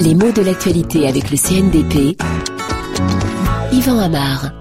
Les 0.00 0.14
mots 0.14 0.32
de 0.32 0.42
l'actualité 0.42 1.06
avec 1.06 1.30
le 1.30 1.36
CNDP. 1.36 2.16
Yvan 3.72 3.98
Amar. 3.98 4.52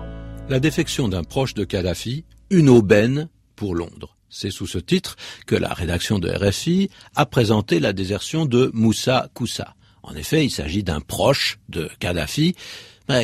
La 0.50 0.60
défection 0.60 1.08
d'un 1.08 1.24
proche 1.24 1.54
de 1.54 1.64
Kadhafi, 1.64 2.26
une 2.50 2.68
aubaine 2.68 3.30
pour 3.56 3.74
Londres. 3.74 4.18
C'est 4.30 4.52
sous 4.52 4.68
ce 4.68 4.80
titre 4.80 5.16
que 5.46 5.56
la 5.56 5.74
rédaction 5.74 6.20
de 6.20 6.30
RFI 6.30 6.90
a 7.16 7.26
présenté 7.26 7.80
la 7.80 7.94
désertion 7.94 8.46
de 8.46 8.70
Moussa 8.74 9.30
Koussa. 9.34 9.76
En 10.04 10.16
effet, 10.16 10.44
il 10.44 10.52
s'agit 10.52 10.84
d'un 10.84 11.00
proche 11.00 11.60
de 11.70 11.90
Kadhafi 12.00 12.56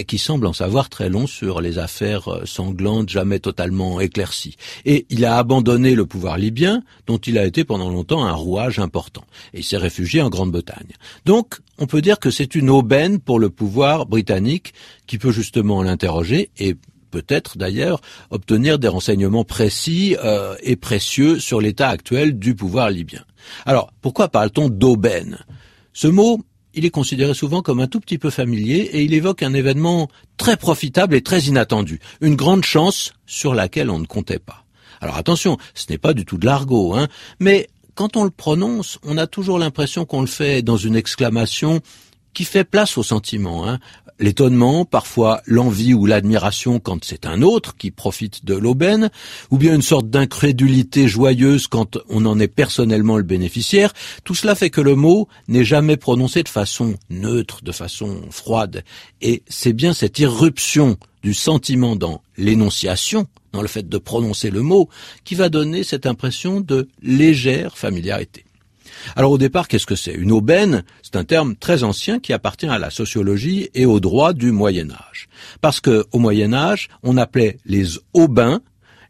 qui 0.07 0.18
semble 0.18 0.47
en 0.47 0.54
savoir 0.54 0.89
très 0.89 1.09
long 1.09 1.27
sur 1.27 1.61
les 1.61 1.77
affaires 1.77 2.27
euh, 2.29 2.45
sanglantes 2.45 3.09
jamais 3.09 3.39
totalement 3.39 3.99
éclaircies. 3.99 4.55
Et 4.86 5.05
il 5.09 5.25
a 5.25 5.38
abandonné 5.38 5.95
le 5.95 6.05
pouvoir 6.05 6.38
libyen, 6.38 6.84
dont 7.05 7.17
il 7.17 7.38
a 7.38 7.45
été 7.45 7.63
pendant 7.63 7.89
longtemps 7.89 8.23
un 8.23 8.34
rouage 8.34 8.80
important. 8.80 9.25
Et 9.54 9.61
s'est 9.61 9.77
réfugié 9.77 10.21
en 10.21 10.30
Grande-Bretagne. 10.30 10.93
Donc, 11.25 11.59
on 11.77 11.88
peut 11.88 12.02
dire 12.02 12.20
que 12.20 12.31
c'est 12.31 12.55
une 12.55 12.70
aubaine 12.70 13.20
pour 13.20 13.39
le 13.39 13.49
pouvoir 13.49 14.05
britannique 14.05 14.73
qui 15.05 15.17
peut 15.17 15.31
justement 15.31 15.84
l'interroger 15.84 16.50
et 16.58 16.75
peut-être 17.11 17.58
d'ailleurs 17.58 18.02
obtenir 18.31 18.80
des 18.80 18.88
renseignements 18.88 19.44
précis 19.44 20.16
euh, 20.23 20.55
et 20.63 20.75
précieux 20.75 21.39
sur 21.39 21.61
l'état 21.61 21.89
actuel 21.89 22.39
du 22.39 22.55
pouvoir 22.55 22.89
libyen. 22.89 23.23
Alors, 23.66 23.91
pourquoi 24.02 24.30
parle-t-on 24.30 24.70
d'aubaine? 24.70 25.38
Ce 25.94 26.08
mot 26.08 26.39
il 26.73 26.86
est 26.86 26.90
considéré 26.90 27.34
souvent 27.34 27.62
comme 27.62 27.80
un 27.80 27.88
tout 27.88 28.00
petit 28.00 28.18
peu 28.18 28.30
familier 28.30 28.90
et 28.94 29.04
il 29.04 29.14
évoque 29.14 29.44
un 29.44 29.54
événement 29.54 30.09
très 30.38 30.58
profitable 30.58 31.16
et 31.16 31.22
très 31.22 31.41
inattendu, 31.41 32.00
une 32.22 32.36
grande 32.36 32.64
chance 32.64 33.14
sur 33.26 33.54
laquelle 33.54 33.90
on 33.90 34.00
ne 34.00 34.05
comptait 34.05 34.40
pas. 34.40 34.66
Alors 35.02 35.17
attention, 35.17 35.58
ce 35.73 35.86
n'est 35.90 35.98
pas 35.98 36.14
du 36.14 36.26
tout 36.26 36.38
de 36.38 36.45
l'argot, 36.45 36.94
hein, 36.94 37.08
mais 37.40 37.70
quand 37.95 38.17
on 38.17 38.23
le 38.23 38.31
prononce, 38.31 39.00
on 39.04 39.17
a 39.17 39.28
toujours 39.28 39.59
l'impression 39.59 40.05
qu'on 40.05 40.22
le 40.22 40.28
fait 40.28 40.62
dans 40.62 40.78
une 40.78 40.95
exclamation 40.95 41.81
qui 42.34 42.46
fait 42.46 42.64
place 42.64 42.98
au 42.98 43.04
sentiment. 43.04 43.67
Hein 43.67 43.80
l'étonnement, 44.20 44.86
parfois 44.86 45.42
l'envie 45.45 45.94
ou 45.94 46.06
l'admiration 46.06 46.80
quand 46.80 47.03
c'est 47.03 47.25
un 47.25 47.42
autre 47.42 47.75
qui 47.75 47.92
profite 47.92 48.45
de 48.45 48.56
l'aubaine, 48.56 49.09
ou 49.52 49.58
bien 49.58 49.75
une 49.75 49.81
sorte 49.81 50.09
d'incrédulité 50.09 51.08
joyeuse 51.08 51.67
quand 51.67 51.98
on 52.09 52.25
en 52.25 52.40
est 52.40 52.48
personnellement 52.48 53.17
le 53.17 53.23
bénéficiaire, 53.23 53.94
tout 54.23 54.36
cela 54.36 54.56
fait 54.56 54.70
que 54.70 54.81
le 54.81 54.95
mot 54.95 55.28
n'est 55.48 55.66
jamais 55.66 55.98
prononcé 55.98 56.44
de 56.44 56.50
façon 56.50 56.95
neutre, 57.09 57.64
de 57.64 57.72
façon 57.72 58.22
froide. 58.30 58.84
Et 59.22 59.44
c'est 59.47 59.73
bien 59.73 59.94
cette 59.94 60.20
irruption 60.20 60.97
du 61.22 61.34
sentiment 61.34 61.95
dans 61.95 62.22
l'énonciation, 62.38 63.28
dans 63.53 63.62
le 63.62 63.68
fait 63.68 63.88
de 63.88 63.97
prononcer 63.97 64.50
le 64.50 64.62
mot, 64.62 64.90
qui 65.23 65.36
va 65.36 65.50
donner 65.50 65.84
cette 65.84 66.06
impression 66.06 66.59
de 66.59 66.88
légère 67.02 67.78
familiarité. 67.78 68.45
Alors 69.16 69.31
au 69.31 69.38
départ, 69.38 69.67
qu'est-ce 69.67 69.86
que 69.86 69.95
c'est? 69.95 70.13
Une 70.13 70.31
aubaine, 70.31 70.83
c'est 71.02 71.16
un 71.16 71.23
terme 71.23 71.55
très 71.55 71.83
ancien 71.83 72.19
qui 72.19 72.33
appartient 72.33 72.67
à 72.67 72.80
la 72.80 72.89
sociologie 72.89 73.69
et 73.73 73.85
au 73.85 74.00
droit 74.00 74.33
du 74.33 74.52
Moyen 74.52 74.91
Âge. 74.91 75.27
Parce 75.61 75.80
que 75.80 76.05
au 76.11 76.19
Moyen 76.19 76.53
Âge, 76.53 76.89
on 77.03 77.17
appelait 77.17 77.58
les 77.66 78.00
aubains 78.13 78.61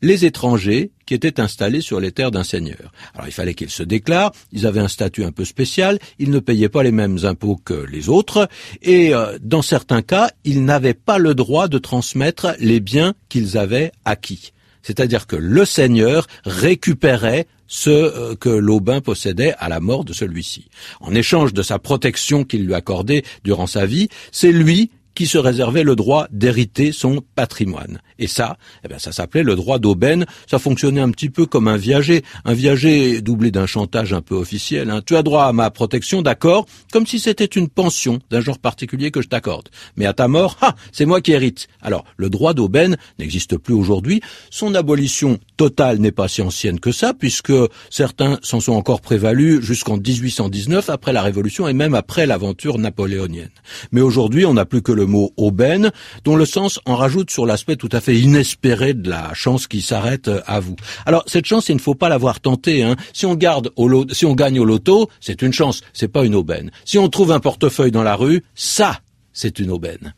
les 0.04 0.26
étrangers 0.26 0.92
qui 1.06 1.14
étaient 1.14 1.40
installés 1.40 1.80
sur 1.80 2.02
les 2.02 2.12
terres 2.12 2.30
d'un 2.30 2.44
seigneur. 2.44 2.92
Alors 3.16 3.28
il 3.28 3.32
fallait 3.32 3.54
qu'ils 3.54 3.70
se 3.70 3.84
déclarent, 3.84 4.34
ils 4.52 4.68
avaient 4.68 4.82
un 4.82 4.90
statut 4.90 5.24
un 5.24 5.32
peu 5.32 5.46
spécial, 5.46 5.98
ils 6.20 6.30
ne 6.30 6.40
payaient 6.40 6.70
pas 6.70 6.84
les 6.84 6.92
mêmes 6.92 7.20
impôts 7.24 7.56
que 7.56 7.86
les 7.90 8.10
autres, 8.10 8.50
et 8.82 9.16
euh, 9.16 9.38
dans 9.42 9.62
certains 9.62 10.02
cas, 10.02 10.30
ils 10.44 10.66
n'avaient 10.66 10.94
pas 10.94 11.18
le 11.18 11.34
droit 11.34 11.70
de 11.70 11.78
transmettre 11.78 12.54
les 12.60 12.82
biens 12.82 13.14
qu'ils 13.30 13.58
avaient 13.58 13.94
acquis. 14.04 14.52
C'est-à-dire 14.84 15.26
que 15.26 15.36
le 15.36 15.66
seigneur 15.66 16.28
récupérait 16.46 17.48
ce 17.68 17.90
euh, 17.90 18.36
que 18.36 18.50
l'Aubin 18.50 19.02
possédait 19.02 19.56
à 19.58 19.70
la 19.70 19.80
mort 19.80 20.06
de 20.06 20.14
celui-ci. 20.14 20.70
En 21.00 21.16
échange 21.16 21.54
de 21.54 21.64
sa 21.64 21.80
protection 21.80 22.44
qu'il 22.44 22.68
lui 22.68 22.76
accordait 22.76 23.24
durant 23.44 23.66
sa 23.66 23.88
vie, 23.88 24.10
c'est 24.32 24.52
lui 24.52 24.92
qui 25.16 25.28
se 25.28 25.38
réservait 25.38 25.84
le 25.84 25.96
droit 25.96 26.28
d'hériter 26.32 26.92
son 26.92 27.22
patrimoine. 27.36 28.02
Et 28.20 28.28
ça, 28.28 28.58
eh 28.84 28.88
bien, 28.88 29.00
ça 29.00 29.12
s'appelait 29.12 29.44
le 29.44 29.56
droit 29.56 29.80
d'aubaine. 29.80 30.26
Ça 30.50 30.60
fonctionnait 30.60 31.02
un 31.02 31.12
petit 31.12 31.30
peu 31.30 31.46
comme 31.46 31.68
un 31.68 31.78
viager. 31.78 32.24
Un 32.46 32.54
viager 32.54 33.22
doublé 33.22 33.52
d'un 33.52 33.66
chantage 33.66 34.14
un 34.14 34.22
peu 34.22 34.36
officiel. 34.36 34.90
Hein. 34.90 35.02
Tu 35.06 35.16
as 35.16 35.24
droit 35.24 35.46
à 35.46 35.54
ma 35.54 35.70
protection, 35.72 36.22
d'accord, 36.22 36.66
comme 36.92 37.08
si 37.08 37.20
c'était 37.20 37.46
une 37.46 37.70
pension 37.70 38.20
d'un 38.30 38.42
genre 38.42 38.60
particulier 38.60 39.12
que 39.12 39.22
je 39.22 39.28
t'accorde. 39.28 39.70
Mais 39.96 40.06
à 40.06 40.14
ta 40.14 40.28
mort, 40.28 40.58
ha, 40.62 40.76
c'est 40.92 41.06
moi 41.06 41.22
qui 41.22 41.32
hérite. 41.32 41.68
Alors, 41.82 42.06
le 42.18 42.30
droit 42.30 42.54
d'aubaine 42.54 42.98
n'existe 43.20 43.58
plus 43.58 43.74
aujourd'hui. 43.74 44.22
Son 44.50 44.76
abolition 44.76 45.40
totale 45.58 45.98
n'est 45.98 46.12
pas 46.12 46.28
si 46.28 46.42
ancienne 46.42 46.80
que 46.80 46.92
ça, 46.92 47.14
puisque 47.14 47.54
certains 47.90 48.40
s'en 48.42 48.60
sont 48.60 48.74
encore 48.74 49.02
prévalus 49.02 49.62
jusqu'en 49.62 49.98
1819, 49.98 50.90
après 50.90 51.14
la 51.14 51.22
Révolution 51.22 51.68
et 51.68 51.74
même 51.74 51.96
après 51.96 52.26
l'aventure 52.26 52.78
napoléonienne. 52.78 53.50
Mais 53.92 54.02
aujourd'hui, 54.02 54.46
on 54.46 54.54
n'a 54.54 54.66
plus 54.66 54.82
que 54.82 54.92
mot 55.06 55.32
aubaine, 55.38 55.92
dont 56.24 56.36
le 56.36 56.46
sens 56.46 56.80
en 56.86 56.96
rajoute 56.96 57.32
sur 57.32 57.46
l'aspect 57.46 57.76
tout 57.76 57.90
à 57.92 58.02
fait 58.02 58.18
inespéré 58.20 58.94
de 58.94 59.10
la 59.10 59.34
chance 59.34 59.68
qui 59.68 59.82
s'arrête 59.82 60.30
à 60.46 60.60
vous. 60.60 60.76
Alors 61.06 61.24
cette 61.28 61.46
chance, 61.46 61.70
il 61.70 61.76
ne 61.76 61.82
faut 61.82 61.96
pas 61.96 62.10
l'avoir 62.10 62.40
tentée. 62.40 62.84
Hein. 62.84 62.96
Si 63.14 63.26
on 63.26 63.36
garde 63.36 63.72
au 63.76 63.88
lot, 63.88 64.06
si 64.14 64.26
on 64.26 64.36
gagne 64.36 64.60
au 64.60 64.66
loto, 64.66 65.10
c'est 65.20 65.42
une 65.42 65.54
chance, 65.54 65.82
c'est 65.94 66.08
pas 66.08 66.26
une 66.26 66.36
aubaine. 66.36 66.72
Si 66.86 66.98
on 66.98 67.10
trouve 67.10 67.32
un 67.32 67.40
portefeuille 67.40 67.92
dans 67.92 68.04
la 68.04 68.16
rue, 68.16 68.44
ça, 68.56 69.00
c'est 69.32 69.60
une 69.60 69.72
aubaine. 69.72 70.14